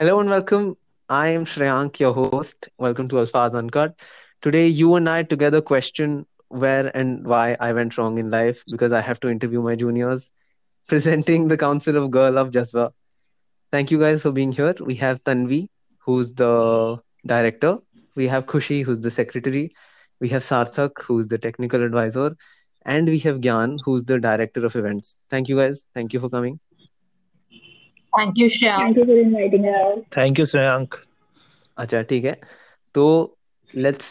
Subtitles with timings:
[0.00, 0.76] Hello and welcome.
[1.08, 2.68] I am Shreyank, your host.
[2.78, 3.98] Welcome to Alfaz Uncut.
[4.42, 8.92] Today, you and I together question where and why I went wrong in life because
[8.92, 10.30] I have to interview my juniors.
[10.88, 12.92] Presenting the Council of Girl of Jaswa.
[13.72, 14.72] Thank you guys for being here.
[14.78, 15.68] We have Tanvi,
[15.98, 17.78] who's the director.
[18.14, 19.72] We have Khushi, who's the secretary.
[20.20, 22.36] We have Sarthak, who's the technical advisor.
[22.82, 25.18] And we have Gyan, who's the director of events.
[25.28, 25.86] Thank you guys.
[25.92, 26.60] Thank you for coming.
[28.15, 28.77] Thank you, Shreya.
[28.77, 29.99] Thank you for inviting us.
[30.11, 30.95] Thank you, Shreyank.
[31.77, 32.39] अच्छा ठीक है
[32.93, 33.05] तो
[33.85, 34.09] let's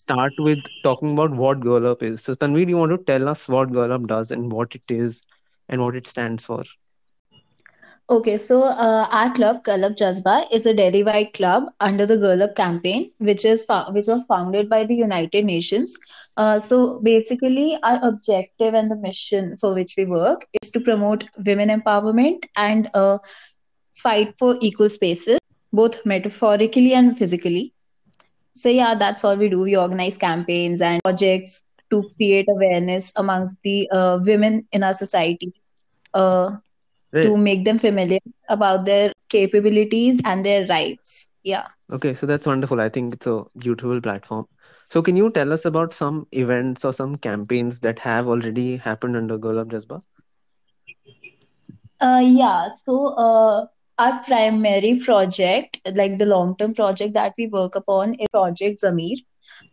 [0.00, 2.22] start with talking about what Girl Up is.
[2.22, 4.94] So Tanvi, do you want to tell us what Girl Up does and what it
[4.96, 5.22] is
[5.68, 6.62] and what it stands for?
[8.11, 12.55] Okay, so uh, our club, Up Jazba, is a Delhi-wide club under the Girl Up
[12.55, 15.95] campaign, which is which was founded by the United Nations.
[16.35, 21.23] Uh, so basically, our objective and the mission for which we work is to promote
[21.45, 23.19] women empowerment and uh,
[23.93, 25.37] fight for equal spaces,
[25.71, 27.75] both metaphorically and physically.
[28.53, 29.61] So yeah, that's all we do.
[29.61, 31.61] We organize campaigns and projects
[31.91, 35.53] to create awareness amongst the uh, women in our society
[37.14, 37.26] Uh, Right.
[37.26, 41.30] to make them familiar about their capabilities and their rights.
[41.44, 41.66] Yeah.
[41.92, 42.80] Okay, so that's wonderful.
[42.80, 44.46] I think it's a beautiful platform.
[44.88, 49.16] So can you tell us about some events or some campaigns that have already happened
[49.16, 50.02] under Girl Up Jasba?
[52.00, 52.74] Uh, yeah.
[52.74, 53.66] So, uh,
[53.98, 59.18] our primary project, like the long-term project that we work upon, is Project Zamir,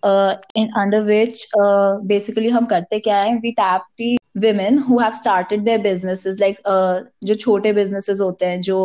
[0.03, 3.41] uh, in under which uh, basically हम करते क्या है?
[3.41, 8.42] We tap the women who have started their businesses like uh jo chote businesses hote
[8.48, 8.80] hain jo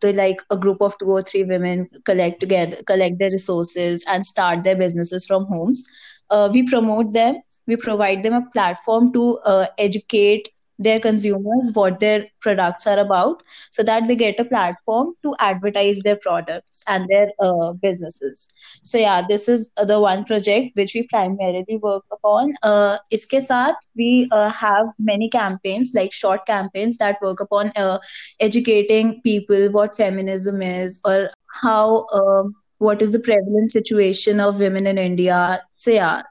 [0.00, 4.26] the like a group of two or three women collect together collect their resources and
[4.26, 5.84] start their businesses from homes
[6.30, 10.48] uh, we promote them we provide them a platform to uh, educate
[10.78, 16.00] their consumers what their products are about so that they get a platform to advertise
[16.00, 18.48] their products and their uh, businesses.
[18.82, 22.54] So yeah this is uh, the one project which we primarily work upon.
[22.62, 27.98] Uh, iske saath we uh, have many campaigns like short campaigns that work upon uh,
[28.38, 31.30] educating people what feminism is or
[31.62, 35.60] how um, what is the prevalent situation of women in india.
[35.76, 36.22] So yeah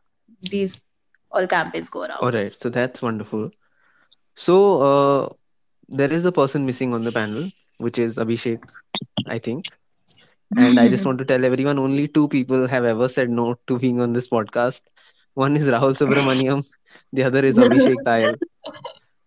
[0.49, 0.85] these
[1.31, 2.19] all campaigns go around.
[2.21, 3.51] All right, so that's wonderful.
[4.37, 5.29] So uh,
[5.89, 8.63] there is a person missing on the panel, which is Abhishek,
[9.27, 9.65] I think.
[10.55, 13.79] And I just want to tell everyone only two people have ever said no to
[13.79, 14.83] being on this podcast.
[15.33, 16.65] One is Rahul Subramaniam,
[17.13, 18.37] the other is Abhishek Tayal.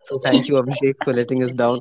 [0.05, 1.81] So thank you, Abhishek, for letting us down.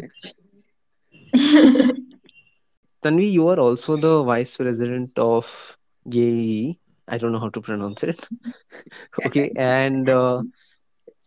[3.04, 5.78] Tanvi, you are also the vice president of
[6.10, 6.80] GAE.
[7.08, 8.28] I don't know how to pronounce it.
[9.26, 10.44] okay, and uh,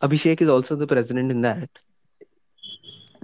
[0.02, 1.70] Abhishek is also the president in that,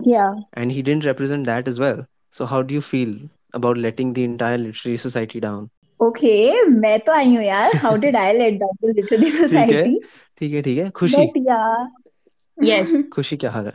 [0.03, 2.07] yeah and he didn't represent that as well.
[2.31, 3.15] So how do you feel
[3.55, 5.71] about letting the entire literary society down?
[6.01, 7.73] Okay, मैं तो आई हूँ यार.
[7.73, 9.95] How did I let down the literary ठीक है society?
[10.39, 11.87] ठीक है ठीक है खुशी But yeah,
[12.59, 13.73] Yes, खुशी क्या हाल है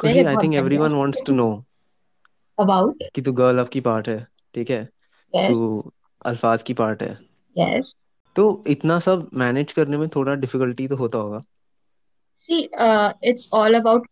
[0.00, 1.64] खुशी आई थिंक बढ़िया everyone wants to know
[2.58, 4.88] about कि तू गर्ल ऑफ़ की पार्ट है ठीक है
[5.36, 5.92] yes, तू
[6.26, 7.18] अल्फाज की पार्ट है
[7.58, 7.94] yes.
[8.36, 11.42] तो इतना सब मैनेज करने में थोड़ा डिफिकल्टी तो होता होगा
[12.48, 14.02] See, uh, it's all about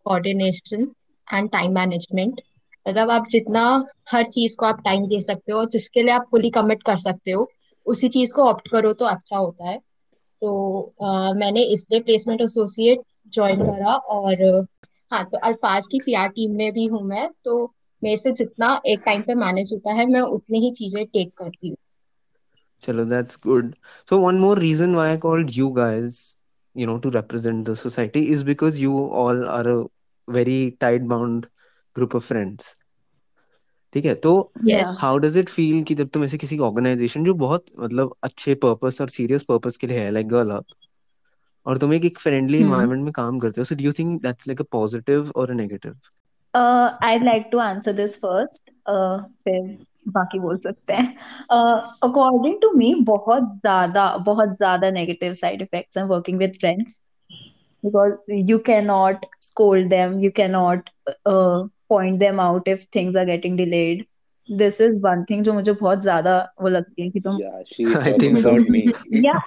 [1.27, 2.41] and time management.
[2.87, 3.63] मतलब आप जितना
[4.11, 7.31] हर चीज़ को आप टाइम दे सकते हो जिसके लिए आप फुली कमिट कर सकते
[7.31, 7.49] हो
[7.85, 9.77] उसी चीज़ को ऑप्ट करो तो अच्छा होता है
[10.41, 13.01] तो uh, मैंने इसलिए प्लेसमेंट एसोसिएट
[13.33, 14.65] ज्वाइन करा और
[15.11, 17.63] हाँ तो अल्फाज की पीआर टीम में भी हूँ मैं तो
[18.01, 21.69] मेरे से जितना एक टाइम पे मैनेज होता है मैं उतनी ही चीज़ें टेक करती
[21.69, 21.77] हूँ
[22.83, 23.77] Chalo, that's good.
[24.05, 26.35] So one more reason why I called you guys,
[26.75, 28.91] you know, to represent the society is because you
[29.21, 29.85] all are a
[30.27, 31.47] very tight bound
[31.95, 32.75] group of friends.
[33.93, 34.51] ठीक है तो
[35.01, 39.01] how does it feel कि जब तुम ऐसे किसी organisation जो बहुत मतलब अच्छे पर्पस
[39.01, 40.65] और सीरियस पर्पस के लिए है लाइक गर्ल अप
[41.65, 42.65] और तुम एक फ्रेंडली Hmm.
[42.65, 45.53] एनवायरनमेंट में काम करते हो so do you think that's like a positive और a
[45.53, 45.99] negative
[46.53, 48.69] Uh, I'd like to answer this first.
[48.85, 51.15] Uh, फिर बाकी बोल सकते हैं.
[51.51, 57.02] Uh, according to me, बहुत ज़्यादा बहुत ज़्यादा negative side effects हैं working with friends
[57.83, 60.89] because you cannot scold them, you cannot
[61.25, 64.07] uh, point them out if things are getting delayed.
[64.51, 67.37] This is one thing जो मुझे बहुत ज़्यादा वो लगती है कि तुम
[68.19, 68.49] think so.
[68.49, 68.81] about me.
[69.09, 69.39] yeah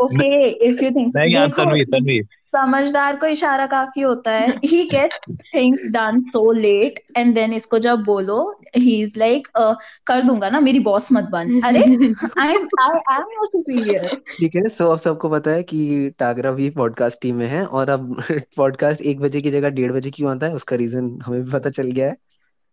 [0.00, 2.22] okay if you think नहीं यार तन्वी तन्वी।
[2.56, 5.16] समझदार को इशारा काफ़ी होता है। He gets
[5.54, 8.36] things done so late and then इसको जब बोलो
[8.76, 9.74] he is like uh,
[10.06, 14.56] कर दूँगा ना मेरी बॉस मत बन। अरे I am I am your superior ठीक
[14.56, 18.22] है सो अब सबको पता है कि टागरा भी पॉडकास्ट टीम में है और अब
[18.56, 21.70] पॉडकास्ट एक बजे की जगह डेढ़ बजे क्यों आता है उसका रीजन हमें भी पता
[21.70, 22.14] चल गया है।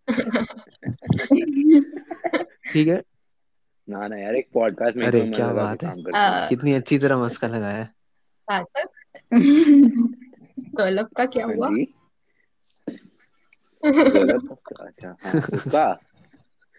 [2.73, 3.01] ठीक है?
[3.89, 6.73] ना ना यार एक पॉडकास्ट में अरे, क्या लगा बात है। काम करते हैं। कितनी
[6.73, 7.93] अच्छी तरह मस्का लगाया है।
[11.17, 11.67] का क्या हाँ हुआ?
[14.79, 15.99] अच्छा हाँ उसका?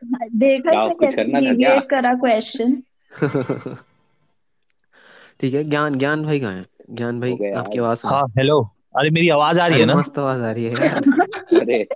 [0.05, 1.81] देखा क्या, कुछ करना था क्या?
[1.81, 2.83] करा क्वेश्चन
[5.41, 6.67] ठीक है ज्ञान ज्ञान भाई कहाँ है?
[6.91, 8.61] ज्ञान भाई आपकी आवाज़ हाँ हेलो
[8.97, 9.95] अरे मेरी आवाज़ आ रही है ना?
[9.95, 11.03] मस्त आवाज़ आ रही है यार।
[11.61, 11.89] अरे।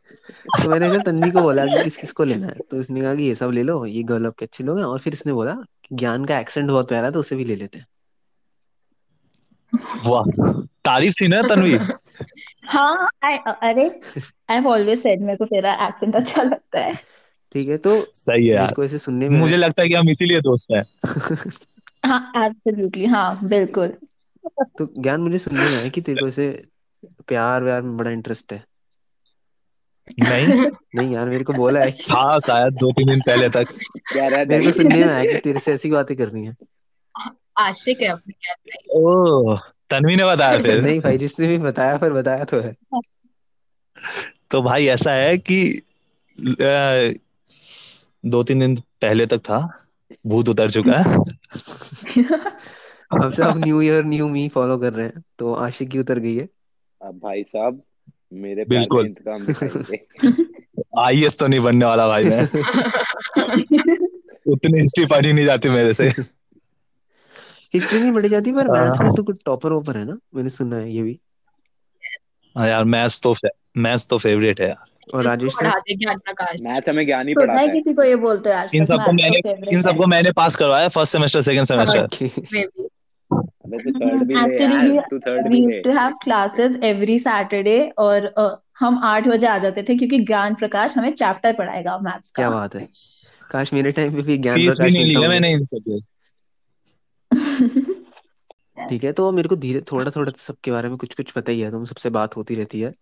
[0.62, 3.14] तो मैंने जब तन्वी को बोला कि किस किस को लेना है तो उसने कहा
[3.14, 5.54] कि ये सब ले लो ये गर्ल के अच्छे लोग हैं और फिर इसने बोला
[5.54, 7.86] कि ज्ञान का एक्सेंट बहुत प्यारा है तो उसे भी ले लेते हैं।
[10.06, 11.78] वाह तारीफ़ थी ना तन्वी?
[12.64, 14.00] हाँ I, अरे
[14.50, 16.92] आई हैव ऑलवेज सेड मेरे को तेरा एक्सेंट अच्छा लगता है।
[17.52, 20.10] ठीक है तो सही है यार। को ऐसे सुनने में मुझे लगता है कि हम
[20.10, 20.84] इसीलिए दोस्त हैं।
[22.06, 23.88] हाँ एब्सोल्युटली हाँ बिल्कुल।
[24.78, 26.62] तो ज्ञान मुझे सुनने में आया कि तेरे को ऐसे
[27.28, 28.64] प्यार व्यार में बड़ा इंटरेस्ट है।
[30.10, 30.70] नहीं?
[30.94, 33.66] नहीं यार मेरे को बोला है कि था शायद दो तीन दिन पहले तक।
[34.12, 36.56] क्या रहा मेरे को सुनने में आया कि तेरे से ऐसी बातें करनी है।
[37.58, 38.54] आशिक है अपने क्या
[38.90, 39.60] ओह
[39.90, 40.82] तन्वी ने बताया फिर?
[40.82, 42.74] नहीं भाई जिसने भी बताया पर बताया तो है।
[44.50, 45.82] तो भाई ऐसा है कि
[48.26, 49.86] दो तीन दिन पहले तक था।
[50.26, 51.16] भूत उतर चुका है।
[53.22, 56.18] अब से आप new year new me follow कर रहे हैं तो आशिक की उतर
[56.18, 56.48] गई है।
[57.02, 57.82] अब भाई साहब
[58.32, 62.44] मेरे बिल्कुल। इंतकाम दिखाइए तो नहीं बनने वाला भाई मैं।
[64.46, 66.08] उतनी हिस्ट्री पढ़ी नहीं जाती मेरे से।
[67.74, 70.18] हिस्ट्री नहीं पढ़ी जाती पर हाँ। मैथ में तो कुछ टॉपर वॉपर है ना?
[70.34, 71.20] मैंने सुना है ये भी।
[72.56, 73.36] हाँ यार मैथ्स तो
[73.76, 75.66] मैथ्स तो फेवरेट है यार। और राजेश सर?
[76.62, 79.12] मैथ्स हमें ज्ञान ही पढ़ाता है है। किसी को ये बोलते हो आज इन सबको
[79.12, 79.38] मैंने
[79.72, 82.85] इन सबको मैंने पास करवाया फ़र्स्ट सेमेस्टर सेकंड सेमेस्टर
[83.66, 87.90] अबे तू थर्ड भी ले यार तू थर्ड भी ले to have classes every Saturday
[87.98, 92.30] और uh, हम आठ बजे आ जाते थे क्योंकि ज्ञान प्रकाश हमें चैप्टर पढ़ाएगा मैथ्स
[92.30, 92.88] क्या बात है।
[93.50, 96.16] काश मेरे टाइम पे भी ज्ञान प्रकाश नहीं लिया मैंने इन सबसे
[98.90, 101.60] ठीक है तो मेरे को धीरे थोड़ा थोड़ा सबके बारे में कुछ कुछ पता ही
[101.60, 102.92] है तो सबसे बात होती रहती है।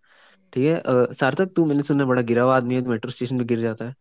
[0.53, 0.83] ठीक है
[1.13, 3.85] सार्थक तू मैंने सुना बड़ा गिरा हुआ आदमी है तो मेट्रो स्टेशन पे गिर जाता
[3.85, 3.93] है।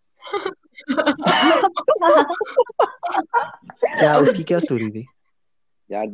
[3.99, 5.07] क्या उसकी क्या स्टोरी थी?
[5.91, 6.07] यार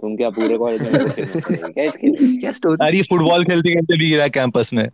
[0.00, 4.10] तुम क्या पूरे कॉलेज में क्या इसके क्या स्टोरी अरे ये फुटबॉल खेलते खेलते भी
[4.10, 4.84] गिरा कैंपस में।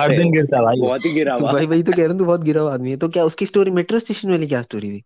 [0.00, 2.24] हर दिन गिरता भाई। बहुत ही गिरा हुआ। भाई भाई तो कह रहा हूँ तू
[2.24, 5.02] बहुत गिरा हुआ आदमी है। तो क्या उसकी स्टोरी मेट्रो स्टेशन वाली क्या स्टोरी थी?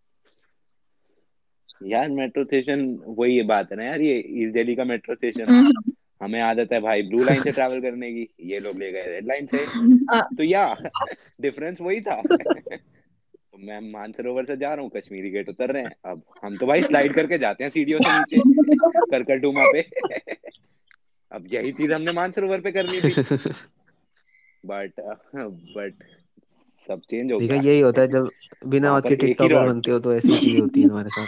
[1.83, 5.45] यार मेट्रो स्टेशन वही ये बात है ना यार ये ईस्ट दिल्ली का मेट्रो स्टेशन
[6.23, 9.27] हमें आदत है भाई ब्लू लाइन से ट्रैवल करने की। ये लोग ले गए रेड
[9.27, 9.57] लाइन से।
[10.37, 10.77] तो या
[11.41, 12.21] डिफरेंस वही था।
[13.63, 16.81] मैं मानसरोवर से जा रहा हूँ कश्मीरी गेट उतर रहे हैं। अब हम तो भाई
[16.81, 18.41] स्लाइड करके जाते हैं सीढ़ियों से नीचे
[19.11, 19.81] करकटुमा पे।
[21.31, 23.13] अब यही चीज़ हमने मानसरोवर पे करनी थी।
[24.65, 24.91] बट
[25.49, 25.93] बट
[26.87, 28.29] सब चेंज हो गया। यही होता है जब
[28.67, 31.27] बिना बात के ही टिकटॉकर बनते हो तो ऐसी चीज़ें होती है तुम्हारे साथ।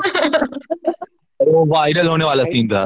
[1.41, 2.83] अरे वो वायरल होने वाला सीन था।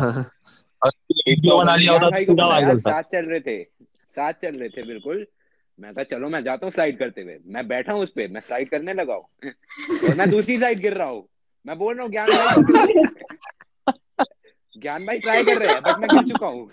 [0.84, 3.64] हाँ, वीडियो बना लिया होता तो पूरा वायरल था। साथ चल रहे थे।
[4.08, 5.28] साथ चल रहे थे बिल्कुल।
[5.80, 8.42] मैं कहा चलो मैं जाता हूँ स्लाइड करते हुए। मैं बैठा हूँ उस पे मैं
[8.42, 9.50] स्लाइड करने लगा हूँ।
[10.10, 11.28] और मैं दूसरी साइड गिर रहा हूँ।
[11.66, 13.04] मैं बोल रहा हूँ ज्ञान भाई
[14.82, 16.70] ज्ञान भाई ट्राई कर रहे हैं बट मैं गिर चुका हूँ।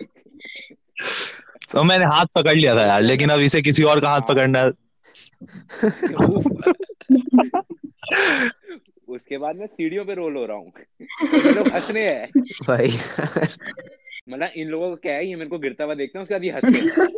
[1.72, 4.64] तो मैंने हाथ पकड़ लिया था यार लेकिन अब इसे किसी और का हाथ पकड़ना
[9.08, 10.72] उसके बाद मैं सीढ़ियों पे रोल हो रहा हूँ।
[11.54, 12.30] लोग हंस रहे हैं।
[12.68, 12.88] भाई।
[14.28, 16.44] मतलब इन लोगों को क्या है ये मेरे को गिरता हुआ देखते हैं उसके बाद
[16.44, 17.12] ये हंस रहे हैं।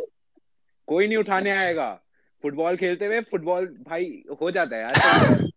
[0.89, 1.99] कोई नहीं उठाने आएगा।
[2.43, 4.95] फुटबॉल खेलते हुए फुटबॉल भाई हो जाता है यार।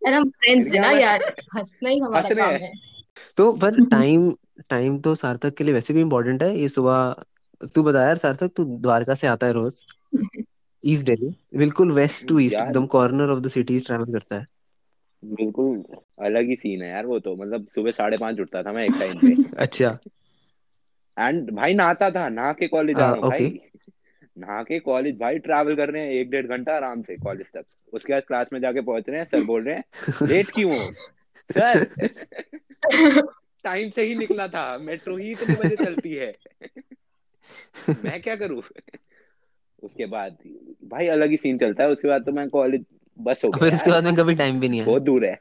[0.06, 1.22] यार हम फ्रेंड्स है ना यार,
[1.56, 2.72] हंसना ही हमारा काम है।
[3.36, 4.30] तो पर टाइम
[4.70, 7.14] टाइम तो सार्थक के लिए वैसे भी इम्पोर्टेंट है। ये सुबह
[7.74, 9.84] तू बता यार सार्थक तू द्वारका से आता है रोज।
[10.86, 14.46] ईस्ट दिल्ली बिल्कुल वेस्ट टू ईस्ट एकदम corner of the city travel करता है।
[15.24, 15.84] बिल्कुल
[16.26, 18.96] अलग ही सीन है यार वो तो। मतलब सुबह साढ़े पाँच उठता था मैं एक
[19.00, 19.98] टाइम पे। अच्छा।
[21.18, 23.71] एंड भाई नहाता था नहा के कॉलेज जा हाँ, रहा हूँ भाई। okay.
[24.38, 27.64] नहा के कॉलेज भाई ट्रैवल कर रहे हैं एक डेढ़ घंटा आराम से कॉलेज तक।
[27.92, 29.84] उसके बाद क्लास में जाके पहुँच रहे हैं सर बोल रहे हैं
[30.26, 30.92] लेट क्यों हो?
[31.52, 31.84] सर
[33.64, 36.36] टाइम से ही निकला था मेट्रो ही इतने बजे चलती है।
[38.04, 38.62] मैं क्या करूँ?
[39.82, 40.36] उसके बाद
[40.84, 42.84] भाई अलग ही सीन चलता है उसके बाद तो मैं कॉलेज
[43.20, 45.40] बस हो फिर गया उसके बाद में कभी टाइम भी नहीं आया बहुत दूर है।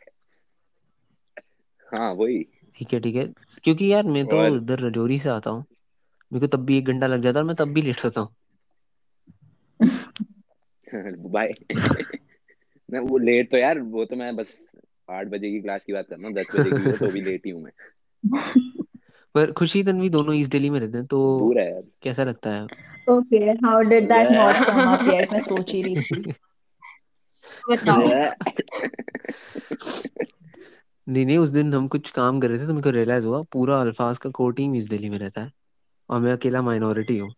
[1.87, 2.43] हाँ वही।
[2.75, 3.25] ठीक है ठीक है।
[3.63, 5.65] क्योंकि यार मैं तो इधर रजौरी से आता हूँ।
[6.33, 8.35] मेरे को तब भी एक घंटा लग जाता है मैं तब भी लेट होता हूँ।
[11.31, 11.47] भाई
[12.91, 14.53] मैं वो लेट तो यार वो तो मैं बस
[15.09, 17.41] आठ बजे की क्लास की बात कर रहा हूँ दस बजे की तो भी लेट
[17.45, 17.71] ही हूँ मैं।
[19.35, 22.49] पर खुशी तन्वी दोनों ईस्ट दिल्ली में रहते हैं तो दूर है यार। कैसा लगता
[22.49, 22.63] है?
[23.09, 26.33] Okay how did that not come up yet मैं सोच ही रही थी।
[27.69, 28.07] बताओ।
[31.09, 33.41] नहीं नहीं उस दिन हम कुछ काम कर रहे थे तो मेरे को रियलाइज़ हुआ
[33.51, 35.51] पूरा अल्फाज का कोर टीम ईस्ट दिल्ली में रहता है
[36.09, 37.33] और मैं अकेला माइनॉरिटी हूँ।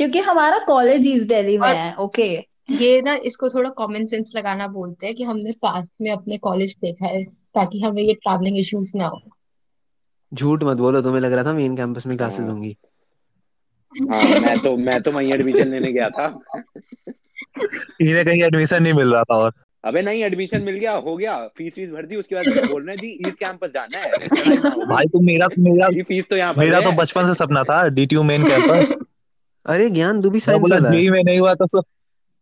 [0.00, 4.32] क्योंकि हमारा कॉलेज ईस्ट दिल्ली में और- है ओके ये ना इसको थोड़ा कॉमन सेंस
[4.36, 8.58] लगाना बोलते हैं कि हमने पास्ट में अपने कॉलेज देखा है ताकि हमें ये ट्रैवलिंग
[8.58, 9.20] इश्यूज़ ना हो।
[10.34, 12.76] झूठ मत बोलो तुम्हें लग रहा था मेन कैंपस में क्लासेस हाँ। होंगी।
[14.10, 16.26] हाँ मैं तो मैं तो वहीं एडमिशन लेने गया था।
[18.00, 19.52] इन्हें कहीं एडमिशन नहीं मिल रहा था और।
[19.84, 22.96] अबे नहीं एडमिशन मिल गया हो गया। फ़ीस फ़ीस भर दी उसके बाद बोल रहे
[22.96, 24.10] हैं जी ईस्ट कैंपस जाना है।
[24.86, 28.22] भाई तो मेरा मेरा फ़ीस तो यहाँ भर मेरा तो बचपन से सपना था डीटीयू
[28.22, 28.94] मेन कैंपस
[29.66, 31.80] अरे ज्ञान तू भी मैं साइंस बोला वाला है। जेई में नहीं हुआ तो सो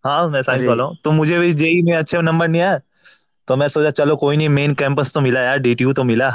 [0.05, 2.79] हाँ मैं साइंस अरे। वाला हूँ। तो मुझे भी जेई में अच्छे नंबर नहीं आया
[3.49, 6.31] तो मैं सोचा चलो कोई नहीं मेन कैंपस तो मिला यार डीटीयू तो मिला।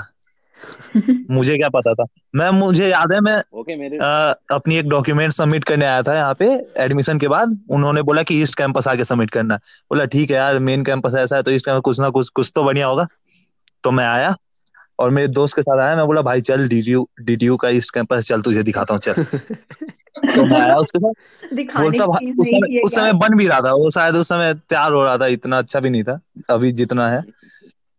[1.32, 2.06] मुझे क्या पता था?
[2.36, 6.16] मैं मुझे याद है मैं ओके मेरे अ, अपनी एक डॉक्यूमेंट सबमिट करने आया था
[6.16, 6.46] यहाँ पे
[6.78, 9.56] एडमिशन के बाद। उन्होंने बोला कि ईस्ट कैंपस आके सबमिट करना।
[9.92, 12.52] बोला ठीक है यार मेन कैंपस ऐसा है तो ईस्ट कैंपस कुछ ना कुछ कुछ
[12.56, 13.08] तो बढ़िया होगा।
[13.84, 14.36] तो मैं आया।
[15.00, 18.28] और मेरे दोस्त के साथ आया मैं बोला भाई चल डीटीयू डीटीयू का ईस्ट कैंपस
[18.28, 19.14] चल तुझे दिखाता हूँ चल.
[20.26, 21.14] तो मैं आया उसके साथ।
[21.54, 23.90] दिखाने बोलता की भाई चीज़ उस नहीं समय उस समय बन भी रहा था वो
[23.90, 26.20] शायद उस समय तैयार हो रहा था इतना अच्छा भी नहीं था
[26.50, 27.24] अभी जितना है।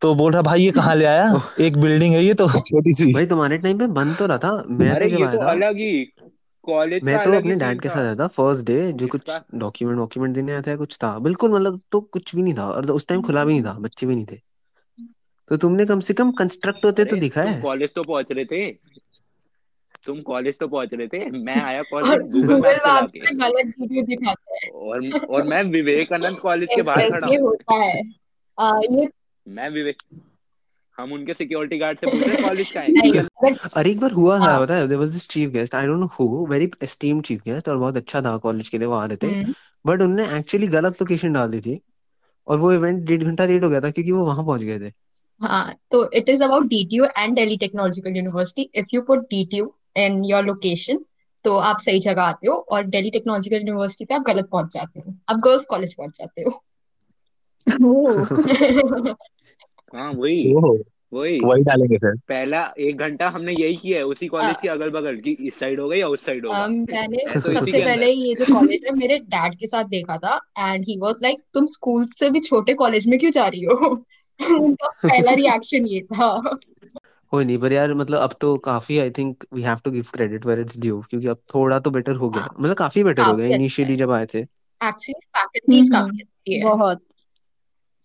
[0.00, 1.40] तो बोल रहा भाई ये कहाँ ले आया?
[1.60, 4.64] एक बिल्डिंग है ये तो छोटी सी। भाई तुम्हारे टाइम पे बंद तो रहा था।
[4.68, 6.04] मैं अरे तो जब ये आया तो था अलग ही
[6.64, 9.30] कॉलेज मैं का तो अलग अपने डैड के साथ आया था फ़र्स्ट डे जो कुछ
[9.54, 12.90] डॉक्यूमेंट वॉक्यूमेंट देने आया था कुछ था। बिल्कुल मतलब तो कुछ भी नहीं था और
[12.90, 14.53] उस टाइम खुला भी नहीं था बच्चे भी नहीं थे।
[15.50, 18.26] तो तुमने कम से कम कंस्ट्रक्ट होते तो अरे दिखा तुम है। कॉलेज तो पहुँच
[18.30, 18.70] रहे थे।
[20.06, 23.74] तुम कॉलेज तो पहुँच रहे थे। मैं आया और कॉलेज गूगल गूगल मैप के गलत
[23.80, 28.02] वीडियो दिखाता है। और और मैं विवेकानंद कॉलेज के बाहर खड़ा ये हूँ। होता है।
[28.58, 29.08] आ, ये
[29.46, 30.02] मैं विवेक
[30.98, 32.92] हम उनके सिक्योरिटी गार्ड से पूछ रहे कॉलेज का है?
[32.92, 33.12] नहीं
[33.44, 35.86] बट अरे एक बार हुआ था हाँ। पता है there was this chief guest I
[35.86, 38.94] don't know who very esteemed chief guest और बहुत अच्छा था कॉलेज के लिए वो
[38.94, 39.52] आ रहे थे
[39.84, 41.80] बट उन्होंने एक्चुअली गलत लोकेशन डाल दी थी
[42.46, 44.92] और वो इवेंट डेढ़ घंटा लेट हो गया था क्योंकि वो वहाँ पहुँच गए थे।
[45.42, 50.24] हाँ तो it is about DTU and Delhi Technological University if you put DTU in
[50.24, 51.04] your location
[51.44, 55.00] तो आप सही जगह आते हो और दिल्ली टेक्नोलॉजिकल यूनिवर्सिटी पे आप गलत पहुँच जाते
[55.00, 56.64] हो। आप गर्ल्स कॉलेज पहुँच जाते हो।
[59.94, 60.54] हाँ वही।
[61.12, 64.68] वही। वही डालेंगे फिर। पहला एक घंटा हमने यही किया है उसी कॉलेज हाँ। के
[64.68, 67.58] अगल बगल की इस साइड हो गई या उस साइड होगा um, मैंने तो इसी
[67.58, 70.98] सबसे के पहले ये जो कॉलेज है मेरे डैड के साथ देखा था एंड ही
[70.98, 74.04] वाज लाइक तुम स्कूल से भी छोटे कॉलेज में क्यों जा रही हो?
[74.40, 76.58] उनका पहला रिएक्शन ये था।
[77.32, 80.46] हो नहीं पर यार मतलब अब तो काफ़ी I think we have to give credit
[80.46, 83.36] where it's due क्योंकि अब थोड़ा तो बेटर हो गया। हाँ। मतलब काफ़ी बेटर हो
[83.36, 87.02] गया अच्छा इनिशियली जब आए थे। एक्चुअली फैकल्टीज हम्म काफ़ी अच्छी है। बहुत।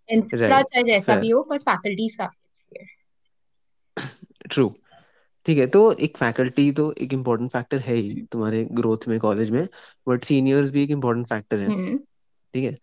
[0.10, 2.88] इंफ्रा चाहे जैसा भी हो पर फैकल्टीज काफ़ी अच्छी है।
[4.50, 4.74] ट्रू
[5.46, 9.52] ठीक है तो एक फैकल्टी तो एक इम्पोर्टेंट फैक्टर है ही तुम्हारे ग्रोथ में कॉलेज
[9.52, 9.68] में
[10.08, 11.98] बट सीनियर्स भी एक इम्पोर्टेंट फैक्टर है। हम्म।
[12.54, 12.78] ठीक है?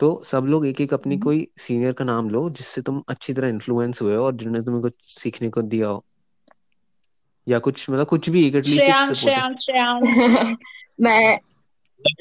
[0.00, 3.48] तो सब लोग एक एक अपनी कोई सीनियर का नाम लो जिससे तुम अच्छी तरह
[3.48, 6.04] इन्फ्लुएंस हुए हो और जिन्होंने तुम्हें कुछ सीखने को दिया हो।
[7.48, 10.58] या कुछ मतलब कुछ भी एक एटलीस्ट एक श्रेयांक सपोर्टिव श्रेयांक श्रेयांक।
[11.00, 11.38] मैं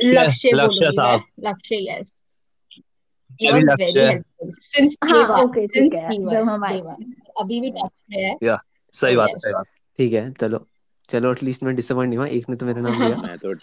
[0.04, 2.14] लक्ष्य लक्ष्य लक्ष्य बोलूँगी मैं। साहब। लक्ष्य यस
[3.42, 6.80] लक्ष्य very helpful since day हाँ one ओके ठीक since है। day जब हम आए
[6.80, 7.04] day one
[7.40, 8.60] अभी भी टच में है। या
[8.94, 9.66] सही बात है yes सही बात।
[9.98, 10.68] ठीक है चलो।
[11.10, 13.54] चलो एटलीस्ट मैं डिसअपॉइंट नहीं हुआ। एक ने तो मेरा नाम लिया। मैं तो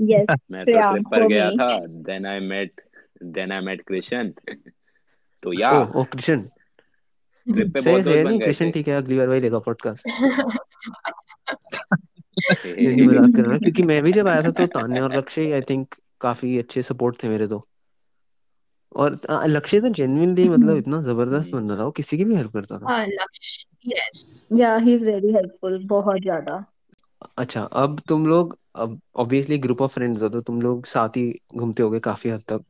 [0.00, 2.80] यस मैं तो ट्रिप पर गया था then I met
[3.22, 4.30] then I met Krishna
[5.42, 9.18] तो या। ओ कृष्ण ट्रिप पे बहुत सही दोस्त बन गए कृष्ण ठीक है अगली
[9.18, 10.08] बार वही लेगा पॉडकास्ट
[12.38, 15.16] नहीं नहीं मज़ाक कर रहा हूँ क्योंकि मैं भी जब आया था तो तान्या और
[15.16, 17.66] लक्ष्य आई थिंक काफ़ी अच्छे सपोर्ट थे मेरे तो।
[18.96, 22.52] और लक्ष्य तो जेन्युइनली मतलब इतना ज़बरदस्त हम्म। बंदा था वो किसी की भी हेल्प
[22.52, 26.64] करता था। हाँ लक्ष्य यस या ही इज़ वेरी हेल्पफुल बहुत ज़्यादा।
[27.38, 31.40] अच्छा अब तुम लोग अब ऑब्वियसली ग्रुप ऑफ़ फ्रेंड्स हो तो तुम लोग साथ ही
[31.56, 32.64] घूमते होगे काफ़ी हद तक।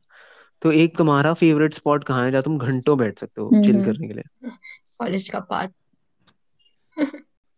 [0.61, 3.85] तो एक तुम्हारा फेवरेट स्पॉट कहाँ है जहाँ तुम घंटों बैठ सकते हो चिल हम्म।
[3.85, 4.49] करने के लिए?
[4.99, 5.71] कॉलेज का पार्ट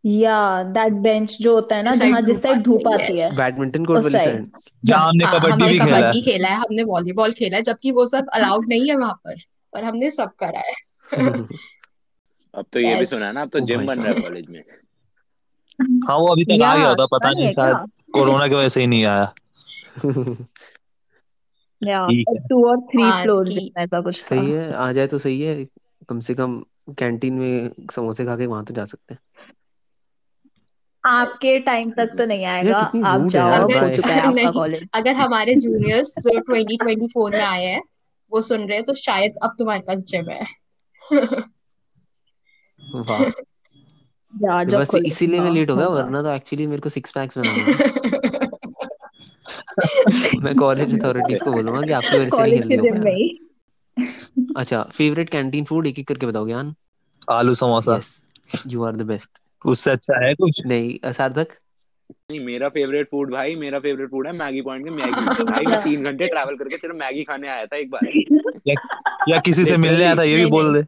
[0.06, 3.86] या दैट बेंच जो होता है ना जिस जहाँ जिस साइड धूप आती है। बैडमिंटन
[3.86, 4.52] कोर्ट वाली साइड
[4.86, 7.92] जहाँ हमने हाँ कबड्डी भी खेला है। कबड्डी खेला है हमने वॉलीबॉल खेला है जबकि
[7.92, 9.36] वो सब अलाउड नहीं है वहाँ पर
[9.74, 10.76] पर हमने सब करा है।
[12.56, 14.64] अब तो ये भी सुना है ना अब तो जिम बन रहा है कॉलेज में।
[15.82, 17.78] हाँ वो अभी तक आ गया होता पता नहीं शायद
[18.14, 19.34] कोरोना की वजह से ही नहीं आया।
[21.86, 25.42] ठीक है। टू और थ्री फ्लोर ऐसा कुछ था। सही है आ जाए तो सही
[25.42, 25.68] है
[26.10, 29.22] कम से कम कैंटीन में समोसे खा के वहाँ तो जा सकते हैं।
[31.06, 35.12] आपके टाइम तक तो नहीं आएगा आप जाओ हो चुका है आपका नहीं कॉलेज अगर
[35.12, 37.82] हमारे जूनियर्स जो 2024 में आए हैं
[38.32, 40.46] वो सुन रहे हैं तो शायद अब तुम्हारे पास जिम है।
[42.96, 43.24] वाह।
[44.34, 46.82] यार तो जब बस इसीलिए मैं हाँ लेट हो गया होगा वरना तो एक्चुअली मेरे
[46.82, 47.66] को सिक्स पैक्स बनाने
[50.44, 54.82] मैं कॉलेज अथॉरिटीज को बोलूँगा कि आपकी वजह से नहीं हेल्दी के हो ही। अच्छा
[54.84, 56.74] फेवरेट कैंटीन फ़ूड एक एक करके बताओ ज्ञान।
[57.30, 57.96] आलू samosa.
[57.96, 58.24] Yes
[58.68, 60.62] you are the best उससे अच्छा है कुछ?
[60.66, 61.48] नहीं सार्थक?
[62.32, 65.78] नहीं मेरा फेवरेट फ़ूड भाई मेरा फेवरेट फ़ूड है मैगी पॉइंट की मैगी। भाई मैं
[65.84, 68.08] तीन घंटे ट्रैवल करके सिर्फ़ मैगी खाने आया था एक बार।
[68.68, 68.76] या
[69.30, 70.86] या किसी से मिलने आया था ये भी बोल दे।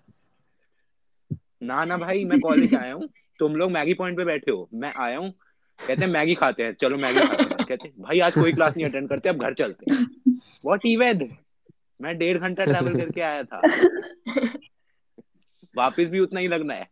[1.64, 3.08] ना ना भाई मैं कॉलेज आया हूँ।
[3.42, 5.32] तुम लोग मैगी पॉइंट पे बैठे हो मैं आया हूँ
[5.80, 8.78] कहते हैं मैगी खाते हैं। चलो मैगी खाते हैं। कहते हैं भाई आज कोई क्लास
[8.78, 10.06] नहीं अटेंड करते अब घर चलते हैं।
[10.66, 11.38] व्हाट इवेंट
[12.02, 13.62] मैं डेढ़ घंटा ट्रैवल करके आया था।
[15.76, 16.88] वापस भी उतना ही लगना है।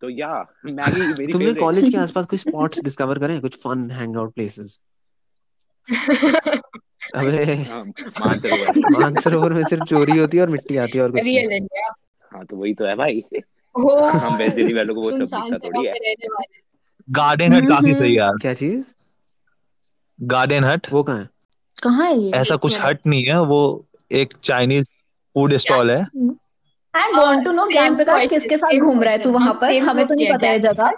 [0.00, 3.40] तो या मैगी मेरी तुमने कॉलेज के आसपास कुछ स्पॉट्स डिस्कवर करे?
[3.40, 4.80] कुछ फन हैंग आउट प्लेसेस
[7.14, 7.84] अबे हाँ,
[8.20, 11.94] मानसरोवर। मानसरोवर में सिर्फ़ चोरी होती है और मिट्टी आती है और कुछ रियल इंडिया
[12.32, 13.24] हाँ तो वही तो है भाई।
[13.78, 16.14] हम वैसे दिल्ली वालों को वो सब दिखता थोड़ी है।
[17.10, 18.84] गार्डन हट काफ़ी सही यार। क्या चीज़?
[20.22, 21.28] गार्डन हट। वो कहाँ है?
[21.82, 22.30] कहाँ है ये?
[22.30, 24.86] ऐसा कुछ हट नहीं है वो एक चाइनीज़
[25.34, 26.00] फ़ूड स्टॉल है।
[26.94, 29.18] आई वांट टू नो ज्ञान प्रकाश किसके साथ घूम रहा है?
[29.18, 29.78] तू वहाँ पर?
[29.78, 30.90] हमें तो नहीं पता है जगह।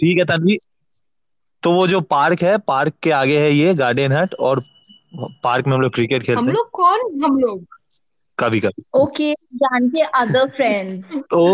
[0.00, 0.58] ठीक है तन्वी।
[1.62, 4.62] तो वो जो पार्क है पार्क के आगे है ये गार्डन हट और
[5.16, 7.24] पार्क में हम लोग क्रिकेट खेलते हैं। हम लोग कौन?
[7.24, 7.66] हम लोग।
[8.38, 11.44] कभी कभी ओके ज्ञान के अदर फ्रेंड्स ओ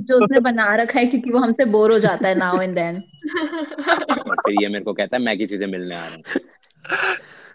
[0.00, 2.96] जो उसने बना रखा है क्योंकि वो हमसे बोर हो जाता है नाउ एंड देन
[4.28, 6.22] और फिर ये मेरे को कहता है मैं किसी से मिलने आ रहा हूँ।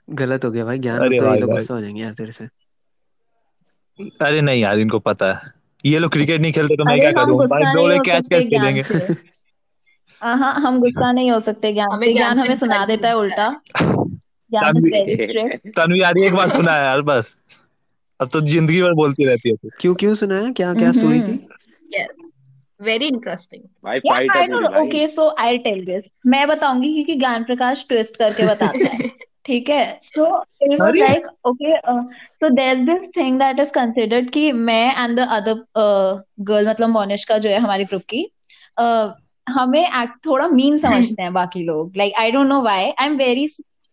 [0.10, 2.48] गलत हो गया भाई ज्ञान अरे तो ये लोग। गुस्सा हो जाएँगे यार तेरे से।
[4.22, 5.52] अरे नहीं यार इनको पता है।
[5.86, 7.38] ये लोग क्रिकेट नहीं खेलते तो मैं क्या करूँ?
[7.48, 9.16] भाई नहीं बोले हो कैच सकते कैच ज्ञान खेलेंगे।
[10.22, 13.50] हाँ हम गुस्सा नहीं हो सकते ज्ञान हमें ज्ञान हमें सुना देता है उल्टा.
[15.78, 17.38] तन्वी यार एक बार सुना है यार बस।
[18.24, 21.32] अब तो ज़िंदगी भर बोलती रहती है क्यों क्यों सुनाया क्या क्या स्टोरी थी?
[21.32, 22.30] हम्म। Yes
[22.82, 23.62] very interesting
[24.82, 26.04] Okay, so I'll tell this.
[26.26, 29.12] मैं बताऊँगी क्योंकि ज्ञान प्रकाश ट्विस्ट करके बताता है।
[29.46, 30.00] ठीक है?
[30.00, 30.24] So
[30.62, 31.00] it was अरे!
[31.00, 32.04] like okay uh,
[32.42, 36.20] so there's this thing that is कि मैं and the other uh,
[36.52, 38.32] girl मतलब मोनिशका जो है हमारी ग्रुप की
[38.80, 39.12] uh,
[39.50, 42.94] हमें act थोड़ा मीन समझते हैं बाकी लोग। Like I don't know why.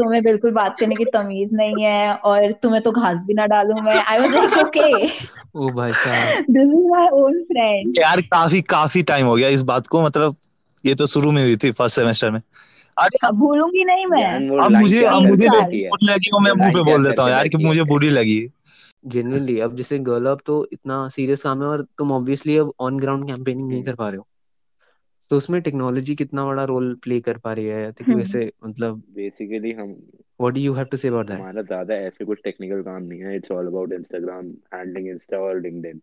[0.00, 3.80] तुम्हें बिल्कुल बात करने की तमीज नहीं है और तुम्हें तो घास भी ना डालूं
[3.82, 5.06] मैं। आई वाज लाइक ओके
[5.56, 9.62] ओ भाई साहब। This is my own friend यार काफ़ी काफ़ी टाइम हो गया इस
[9.64, 10.36] बात को मतलब
[10.84, 12.40] ये तो शुरू में हुई थी फ़र्स्ट सेमेस्टर में।
[13.34, 17.48] भूलूँगी नहीं मैं। अब मुझे अब मुझे लगी मैं मुँह पे बोल देता हूँ यार
[17.48, 18.40] कि मुझे बुरी लगी।
[19.06, 22.98] जेन्युइनली अब जैसे गर्ल अप तो इतना सीरियस काम है और तुम ऑब्वियसली अब ऑन
[22.98, 24.26] ग्राउंड कैंपेनिंग नहीं कर पा रहे हो।
[25.30, 27.92] तो उसमें टेक्नोलॉजी कितना बड़ा रोल प्ले कर पा रही है?
[27.92, 29.90] तो हम्म। वैसे मतलब बेसिकली हम
[30.40, 33.20] what do you have to say about that हमारा ज़्यादा ऐसे कुछ टेक्निकल काम नहीं
[33.20, 33.36] है.
[33.36, 35.98] It's all about Instagram handling insta और लिंक्डइन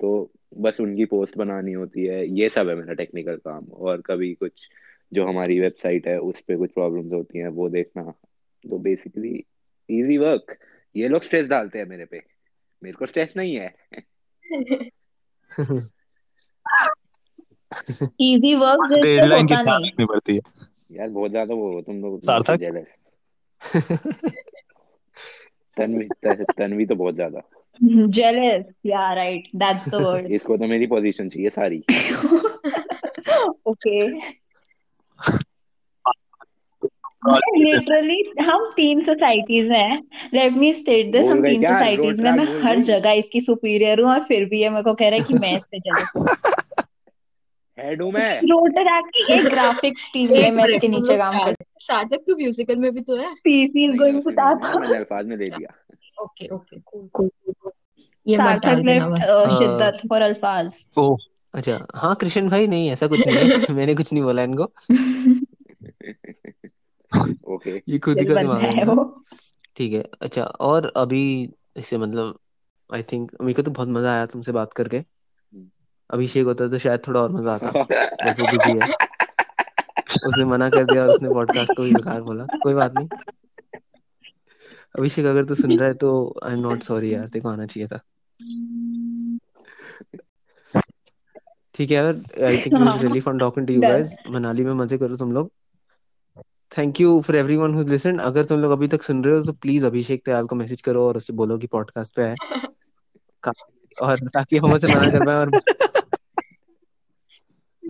[0.00, 2.26] तो बस उनकी पोस्ट बनानी होती है.
[2.38, 3.64] ये सब है मेरा टेक्निकल काम.
[3.64, 4.68] और कभी कुछ
[5.12, 8.02] जो हमारी वेबसाइट है उस पे कुछ प्रॉब्लम्स होती हैं वो देखना.
[8.64, 9.44] तो बेसिकली
[9.90, 10.58] इजी वर्क
[10.96, 12.22] ये लोग स्ट्रेस डालते हैं मेरे पे.
[12.82, 13.74] मेरे को स्ट्रेस नहीं है.
[18.22, 20.40] इजी वर्क डेडलाइन की होता नहीं। पड़ती है।
[20.92, 22.84] यार बहुत ज़्यादा वो तुम लोग सार्थक?
[25.76, 26.06] तन्वी
[26.58, 27.40] तन्वी तो बहुत ज़्यादा।
[28.16, 30.26] jealous yeah right that's the word.
[30.36, 31.78] इसको तो मेरी पोजीशन चाहिए सारी।
[33.66, 33.96] ओके
[37.58, 39.98] लिटरली हम तीन सोसाइटीज में हैं।
[40.34, 44.22] लेट मी स्टेट दिस हम तीन सोसाइटीज में मैं हर जगह इसकी सुपीरियर हूँ और
[44.24, 46.53] फिर भी ये मेरे को कह रहा है कि मैं इससे jealous
[47.78, 48.78] हेड हूँ मैं। रोड
[49.30, 53.16] एक ग्राफिक्स टीम में मैं इसके नीचे काम कर सार्थक तू म्यूजिकल में भी तो
[53.16, 53.34] है?
[53.34, 55.74] पीसी इज़ गोइंग टू है, मैंने अल्फाज में ले लिया
[56.22, 57.30] ओके ओके कूल कूल
[58.26, 59.18] ये सार्थक हाँ।
[59.58, 61.16] शिद्दत फॉर अल्फाज ओह
[61.54, 64.64] अच्छा। हाँ कृष्ण भाई नहीं ऐसा कुछ नहीं है। मैंने कुछ नहीं बोला इनको।
[67.54, 68.96] ओके ये खुद ही का दिमाग है है
[69.76, 71.22] ठीक है अच्छा और अभी
[71.76, 72.38] इसे मतलब
[72.94, 74.98] आई थिंक मेरे को तो बहुत मज़ा आया तुमसे बात करके।
[76.10, 78.88] अभिषेक होता तो शायद थोड़ा और मज़ा आता बट वो बिज़ी है।
[80.26, 83.08] उसने मना कर दिया और उसने पॉडकास्ट को ही बेकार बोला। कोई बात नहीं।
[84.98, 86.10] अभिषेक अगर तू सुन रहा है तो
[86.44, 88.00] आई एम नॉट सॉरी यार तेरे को आना चाहिए था।
[91.74, 92.14] ठीक है यार
[92.44, 95.32] I think it was really fun talking to you guys Manali में मज़े करो तुम
[95.32, 95.50] लोग।
[96.78, 99.52] Thank you for everyone who listen अगर तुम लोग अभी तक सुन रहे हो तो
[99.52, 102.34] प्लीज़ अभिषेक दयाल को मैसेज करो और उससे बोलो कि पॉडकास्ट पे है
[103.98, 105.50] और ताकि हम उसे मना कर पाए और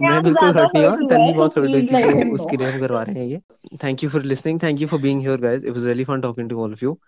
[0.03, 3.03] मैं बिल्कुल हर्ट नहीं हुआ तन्वी बहुत हर्ट हुई थी तो उसके लिए हम करवा
[3.03, 3.41] रहे हैं ये
[3.85, 6.51] thank you for listening thank you for being here guys it was really fun talking
[6.51, 6.99] to all of you